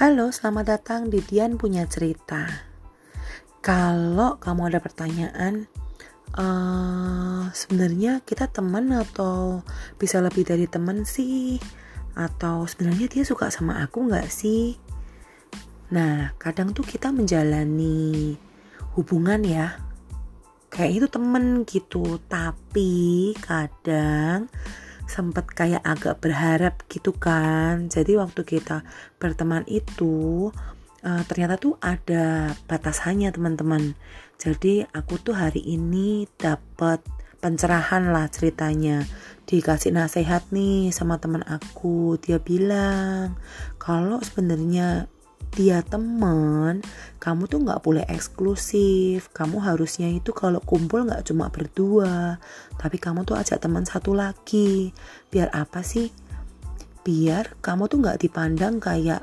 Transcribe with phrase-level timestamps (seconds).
[0.00, 2.48] Halo, selamat datang di Dian Punya Cerita.
[3.60, 5.68] Kalau kamu ada pertanyaan,
[6.40, 9.60] uh, sebenarnya kita teman atau
[10.00, 11.60] bisa lebih dari teman sih?
[12.16, 14.80] Atau sebenarnya dia suka sama aku nggak sih?
[15.92, 18.40] Nah, kadang tuh kita menjalani
[18.96, 19.84] hubungan ya,
[20.72, 24.48] kayak itu temen gitu, tapi kadang
[25.10, 27.90] sempet kayak agak berharap gitu kan.
[27.90, 28.86] Jadi waktu kita
[29.18, 30.48] berteman itu
[31.02, 33.98] uh, ternyata tuh ada batasannya teman-teman.
[34.38, 37.02] Jadi aku tuh hari ini dapat
[37.42, 39.02] pencerahan lah ceritanya.
[39.50, 42.14] Dikasih nasihat nih sama teman aku.
[42.22, 43.34] Dia bilang
[43.82, 45.10] kalau sebenarnya
[45.50, 46.78] dia temen
[47.18, 49.28] kamu tuh nggak boleh eksklusif.
[49.34, 52.40] Kamu harusnya itu kalau kumpul nggak cuma berdua.
[52.80, 54.94] Tapi kamu tuh ajak teman satu lagi.
[55.28, 56.08] Biar apa sih?
[57.04, 59.20] Biar kamu tuh nggak dipandang kayak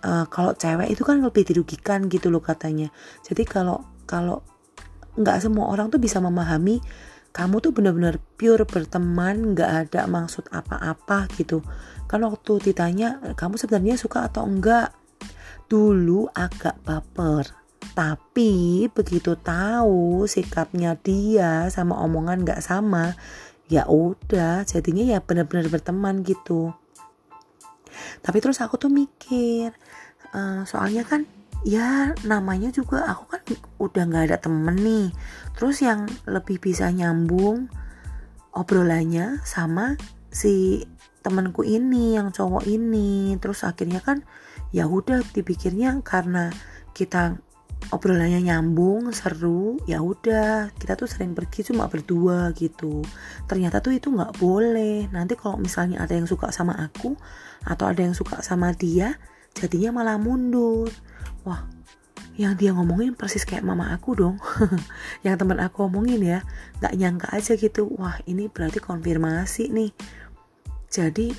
[0.00, 2.88] uh, kalau cewek itu kan lebih dirugikan gitu loh katanya.
[3.26, 4.40] Jadi kalau kalau
[5.18, 6.78] nggak semua orang tuh bisa memahami
[7.34, 11.60] kamu tuh benar-benar pure berteman nggak ada maksud apa-apa gitu.
[12.08, 14.96] Kan waktu ditanya kamu sebenarnya suka atau enggak
[15.68, 17.44] Dulu agak baper,
[17.92, 23.12] tapi begitu tahu sikapnya dia sama omongan gak sama,
[23.68, 26.72] ya udah jadinya ya benar-benar berteman gitu.
[28.24, 29.76] Tapi terus aku tuh mikir,
[30.32, 31.28] uh, soalnya kan
[31.66, 33.42] ya namanya juga aku kan
[33.82, 35.06] udah nggak ada temen nih.
[35.58, 37.68] Terus yang lebih bisa nyambung
[38.56, 39.98] obrolannya sama
[40.28, 40.84] si
[41.24, 43.36] temanku ini yang cowok ini.
[43.40, 44.24] Terus akhirnya kan
[44.72, 46.52] ya udah dipikirnya karena
[46.92, 47.40] kita
[47.94, 53.00] obrolannya nyambung seru ya udah kita tuh sering pergi cuma berdua gitu.
[53.46, 55.08] Ternyata tuh itu nggak boleh.
[55.14, 57.14] Nanti kalau misalnya ada yang suka sama aku
[57.64, 59.16] atau ada yang suka sama dia
[59.56, 60.90] jadinya malah mundur.
[61.46, 61.77] Wah
[62.38, 64.38] yang dia ngomongin persis kayak mama aku dong.
[65.26, 66.38] Yang teman aku ngomongin ya
[66.78, 67.90] nggak nyangka aja gitu.
[67.98, 69.90] Wah ini berarti konfirmasi nih.
[70.86, 71.34] Jadi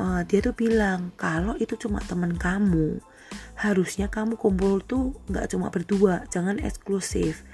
[0.00, 2.96] uh, dia tuh bilang kalau itu cuma temen kamu
[3.60, 7.44] harusnya kamu kumpul tuh nggak cuma berdua jangan eksklusif.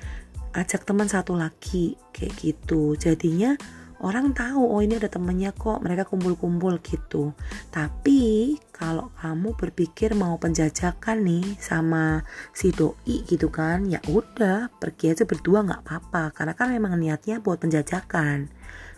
[0.55, 2.94] Ajak teman satu lagi kayak gitu.
[2.94, 3.59] Jadinya
[4.03, 7.37] orang tahu oh ini ada temennya kok mereka kumpul-kumpul gitu.
[7.71, 15.15] Tapi kalau kamu berpikir mau penjajakan nih sama si doi gitu kan ya udah pergi
[15.15, 16.34] aja berdua nggak apa-apa.
[16.34, 18.50] Karena kan memang niatnya buat penjajakan.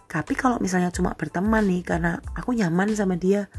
[0.07, 3.51] Tapi kalau misalnya cuma berteman nih karena aku nyaman sama dia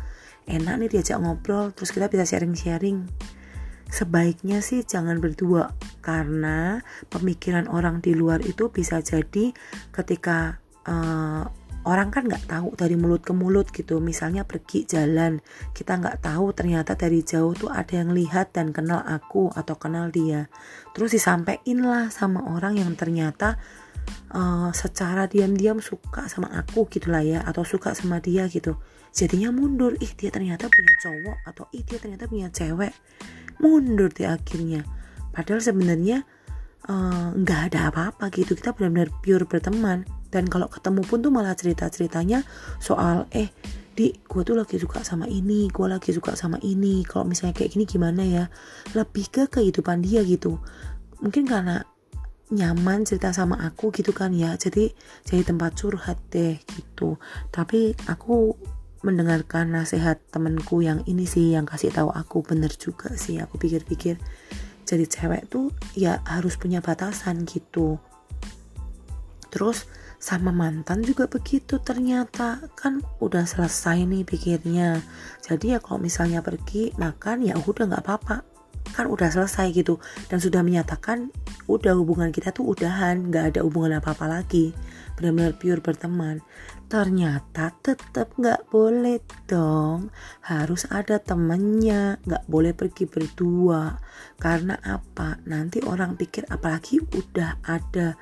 [0.47, 3.03] enak nih diajak ngobrol terus kita bisa sharing-sharing.
[3.87, 5.71] Sebaiknya sih jangan berdua
[6.03, 9.55] karena pemikiran orang di luar itu bisa jadi
[9.95, 11.43] ketika uh,
[11.87, 14.03] orang kan nggak tahu dari mulut ke mulut gitu.
[14.03, 15.39] Misalnya pergi jalan
[15.71, 20.11] kita nggak tahu ternyata dari jauh tuh ada yang lihat dan kenal aku atau kenal
[20.11, 20.51] dia.
[20.91, 23.55] Terus disampaikan lah sama orang yang ternyata
[24.35, 28.75] uh, secara diam-diam suka sama aku gitulah ya atau suka sama dia gitu.
[29.15, 29.95] Jadinya mundur.
[30.03, 32.91] Ih dia ternyata punya cowok atau ih dia ternyata punya cewek.
[33.63, 34.85] Mundur di akhirnya.
[35.33, 36.21] Padahal sebenarnya
[36.85, 38.53] eh, nggak uh, ada apa-apa gitu.
[38.53, 42.45] Kita benar-benar pure berteman dan kalau ketemu pun tuh malah cerita-ceritanya
[42.77, 43.49] soal eh
[43.97, 47.01] di gue tuh lagi suka sama ini gue lagi suka sama ini.
[47.01, 48.45] Kalau misalnya kayak gini gimana ya?
[48.93, 50.61] Lebih ke kehidupan dia gitu.
[51.25, 51.81] Mungkin karena
[52.53, 54.53] nyaman cerita sama aku gitu kan ya.
[54.53, 54.93] Jadi
[55.25, 57.17] jadi tempat curhat deh gitu.
[57.49, 58.53] Tapi aku
[59.01, 62.45] mendengarkan nasihat temenku yang ini sih yang kasih tahu aku.
[62.45, 64.21] Bener juga sih aku pikir-pikir
[64.85, 67.97] jadi cewek tuh ya harus punya batasan gitu.
[69.49, 72.61] Terus sama mantan juga begitu ternyata.
[72.73, 75.01] Kan udah selesai nih pikirnya.
[75.45, 78.37] Jadi ya kalau misalnya pergi makan ya udah nggak apa-apa.
[78.97, 80.01] Kan udah selesai gitu.
[80.25, 81.29] Dan sudah menyatakan
[81.69, 84.73] udah hubungan kita tuh udahan nggak ada hubungan apa apa lagi.
[85.17, 86.41] Benar-benar pure berteman.
[86.87, 90.09] Ternyata tetap nggak boleh dong.
[90.45, 92.17] Harus ada temennya.
[92.25, 93.97] Nggak boleh pergi berdua.
[94.41, 95.37] Karena apa?
[95.45, 98.17] Nanti orang pikir apalagi udah ada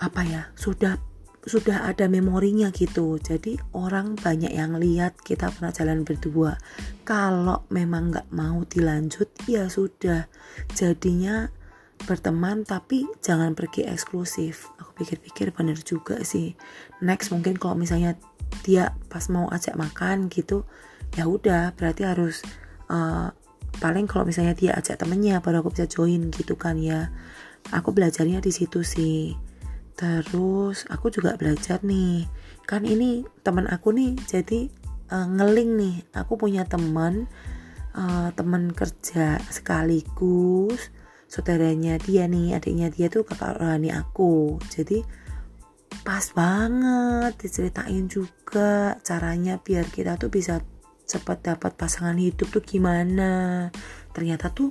[0.00, 0.96] apa ya sudah
[1.40, 3.16] sudah ada memorinya gitu.
[3.16, 6.60] Jadi orang banyak yang lihat kita pernah jalan berdua.
[7.08, 10.28] Kalau memang nggak mau dilanjut ya sudah.
[10.76, 11.48] Jadinya
[12.04, 14.68] berteman tapi jangan pergi eksklusif.
[14.80, 16.56] Aku pikir-pikir bener juga sih.
[17.00, 18.20] Next mungkin kalau misalnya
[18.60, 20.66] dia pas mau ajak makan gitu
[21.14, 22.42] ya udah berarti harus
[22.90, 23.30] uh,
[23.78, 27.08] paling kalau misalnya dia ajak temennya baru aku bisa join gitu kan ya.
[27.72, 29.36] Aku belajarnya di situ sih
[29.96, 32.26] terus aku juga belajar nih.
[32.64, 34.70] Kan ini teman aku nih jadi
[35.10, 35.96] uh, ngeling nih.
[36.14, 37.26] Aku punya teman
[37.94, 40.90] uh, teman kerja sekaligus
[41.30, 42.58] saudaranya dia nih.
[42.58, 44.58] Adiknya dia tuh kakak rohani aku.
[44.70, 45.02] Jadi
[46.06, 50.62] pas banget diceritain juga caranya biar kita tuh bisa
[51.04, 53.68] cepat dapat pasangan hidup tuh gimana.
[54.14, 54.70] Ternyata tuh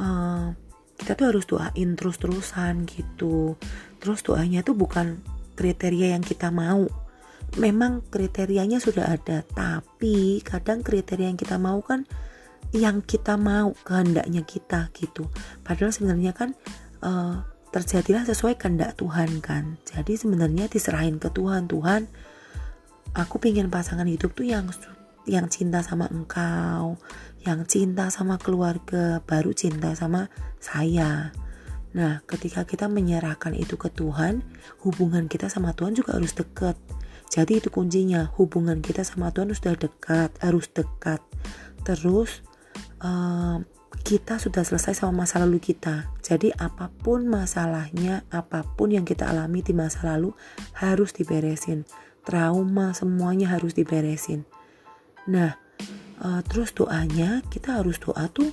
[0.00, 0.52] uh,
[0.96, 3.60] kita tuh harus doain terus-terusan gitu
[3.98, 5.20] terus doanya tuh bukan
[5.56, 6.86] kriteria yang kita mau.
[7.56, 12.04] Memang kriterianya sudah ada tapi kadang kriteria yang kita mau kan
[12.74, 15.30] yang kita mau kehendaknya kita gitu.
[15.62, 16.52] Padahal sebenarnya kan
[17.00, 19.78] uh, terjadilah sesuai kehendak Tuhan kan.
[19.86, 22.10] Jadi sebenarnya diserahin ke Tuhan Tuhan
[23.16, 24.68] aku pingin pasangan hidup tuh yang
[25.26, 27.00] yang cinta sama engkau
[27.42, 30.28] yang cinta sama keluarga baru cinta sama
[30.60, 31.32] saya
[31.96, 34.44] Nah, ketika kita menyerahkan itu ke Tuhan,
[34.84, 36.76] hubungan kita sama Tuhan juga harus dekat.
[37.32, 41.24] Jadi itu kuncinya, hubungan kita sama Tuhan sudah dekat, harus dekat.
[41.88, 42.44] Terus
[43.00, 43.64] uh,
[44.04, 46.12] kita sudah selesai sama masa lalu kita.
[46.20, 50.36] Jadi apa pun masalahnya, apa pun yang kita alami di masa lalu
[50.76, 51.88] harus diberesin.
[52.28, 54.44] Trauma semuanya harus diberesin.
[55.32, 55.56] Nah,
[56.20, 58.52] uh, terus doanya kita harus doa tuh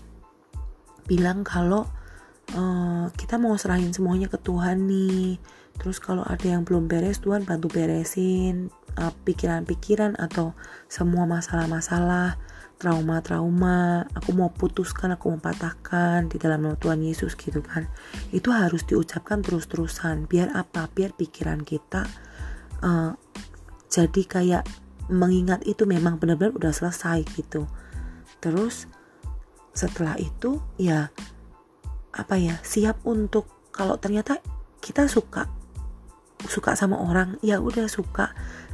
[1.06, 1.92] bilang kalau
[2.52, 5.40] uh, kita mau serahin semuanya ke Tuhan nih.
[5.80, 10.54] Terus kalau ada yang belum beres Tuhan bantu beresin eh, pikiran-pikiran atau
[10.86, 12.38] semua masalah-masalah
[12.78, 14.06] trauma-trauma.
[14.14, 17.90] Aku mau putuskan aku mau patahkan di dalam nama Tuhan Yesus gitu kan.
[18.30, 20.86] Itu harus diucapkan terus-terusan biar apa?
[20.94, 22.06] Biar pikiran kita
[22.84, 23.18] uh,
[23.90, 24.64] jadi kayak
[25.08, 27.66] mengingat itu memang benar-benar udah selesai gitu.
[28.44, 28.86] Terus
[29.74, 31.10] setelah itu ya
[32.14, 34.38] apa ya siap untuk kalau ternyata
[34.80, 35.50] kita suka
[36.48, 38.32] suka sama orang ya udah suka.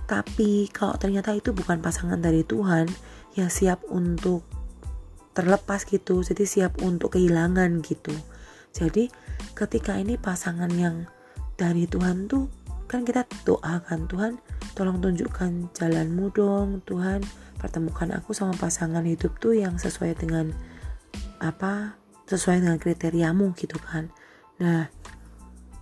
[0.10, 2.90] Tapi kalau ternyata itu bukan pasangan dari Tuhan
[3.38, 4.42] ya siap untuk
[5.38, 6.26] terlepas gitu.
[6.26, 8.14] Jadi siap untuk kehilangan gitu.
[8.74, 9.10] Jadi
[9.54, 11.06] ketika ini pasangan yang
[11.58, 12.50] dari Tuhan tuh
[12.90, 14.34] kan kita doakan Tuhan
[14.74, 17.22] tolong tunjukkan jalanmu dong Tuhan.
[17.60, 20.56] Pertemukan aku sama pasangan hidup tuh yang sesuai dengan
[21.44, 21.99] apa
[22.30, 24.14] sesuai dengan kriteriamu gitu kan.
[24.62, 24.86] Nah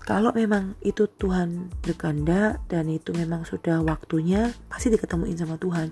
[0.08, 5.92] kalau memang itu Tuhan berkehendak dan itu memang sudah waktunya pasti diketemuin sama Tuhan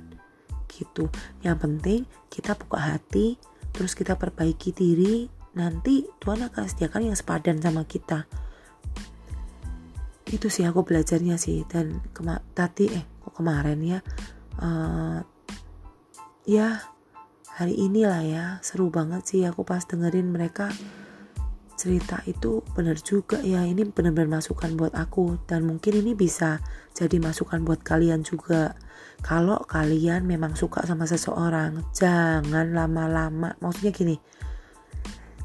[0.72, 1.12] gitu.
[1.44, 2.00] Yang penting
[2.32, 3.36] kita buka hati
[3.76, 5.28] terus kita perbaiki diri
[5.60, 8.24] nanti Tuhan akan sediakan yang sepadan sama kita.
[10.32, 11.68] Itu sih aku belajarnya sih.
[11.68, 14.00] Dan kema tadi eh kok kemarin ya?
[14.56, 15.20] Uh,
[16.48, 16.80] ya
[17.56, 20.76] hari inilah ya seru banget sih aku pas dengerin mereka
[21.80, 22.60] cerita itu.
[22.76, 25.40] Benar juga ya ini benar-benar masukan buat aku.
[25.48, 26.60] Dan mungkin ini bisa
[26.92, 28.76] jadi masukan buat kalian juga.
[29.24, 33.56] Kalau kalian memang suka sama seseorang jangan lama-lama.
[33.64, 34.16] Maksudnya gini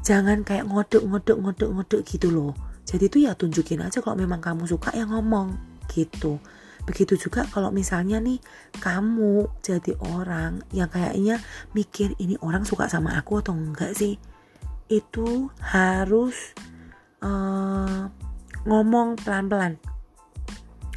[0.01, 2.51] jangan kayak ngodok ngodok ngodok ngodok gitu loh.
[2.83, 5.55] Jadi itu ya tunjukin aja kalau memang kamu suka ya ngomong
[5.87, 6.41] gitu
[6.85, 8.41] Begitu juga kalau misalnya nih
[8.81, 11.37] kamu jadi orang yang kayaknya
[11.77, 14.17] mikir ini orang suka sama aku atau enggak sih.
[14.89, 16.57] Itu harus
[17.21, 18.09] uh,
[18.65, 19.77] ngomong pelan-pelan.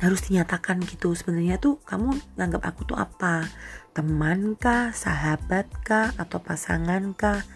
[0.01, 1.13] Harus dinyatakan gitu.
[1.13, 3.47] Sebenarnya tuh kamu nganggap aku tuh apa?
[3.95, 7.47] Teman kah, sahabat kah, atau pasangan kah?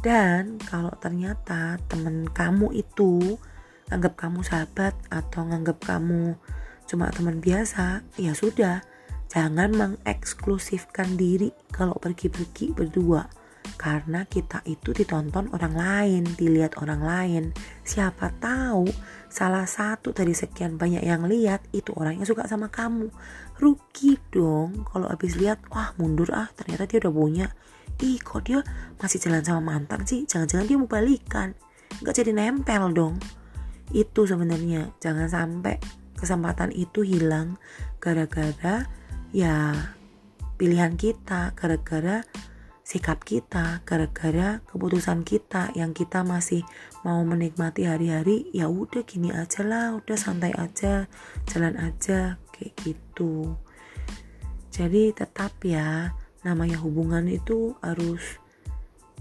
[0.00, 3.36] Dan kalau ternyata temen kamu itu
[3.90, 6.38] nganggap kamu sahabat atau nganggap kamu
[6.90, 8.82] cuma teman biasa, ya sudah,
[9.30, 13.30] jangan mengeksklusifkan diri kalau pergi-pergi berdua.
[13.78, 17.44] Karena kita itu ditonton orang lain, dilihat orang lain.
[17.86, 18.90] Siapa tahu
[19.30, 23.08] salah satu dari sekian banyak yang lihat itu orang yang suka sama kamu.
[23.62, 27.46] Rugi dong kalau habis lihat, wah mundur ah ternyata dia udah punya.
[28.02, 28.64] Ih kok dia
[28.98, 31.54] masih jalan sama mantan sih, jangan-jangan dia mau balikan.
[32.02, 33.16] Gak jadi nempel dong.
[33.94, 37.56] Itu sebenarnya jangan sampai kesempatan itu hilang
[37.96, 38.84] gara-gara
[39.32, 39.72] ya
[40.60, 42.20] pilihan kita, gara-gara
[42.84, 46.66] sikap kita, gara-gara keputusan kita yang kita masih
[47.06, 51.06] mau menikmati hari-hari, ya udah gini aja lah, udah santai aja,
[51.48, 53.54] jalan aja kayak gitu.
[54.74, 56.12] Jadi tetap ya,
[56.42, 58.42] namanya hubungan itu harus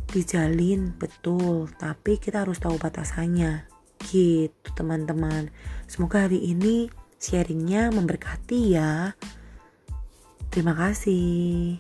[0.10, 3.79] dijalin betul, tapi kita harus tahu batasannya
[4.10, 5.54] gitu teman-teman.
[5.86, 6.90] Semoga hari ini
[7.22, 9.14] sharingnya memberkati ya.
[10.50, 11.78] Terima kasih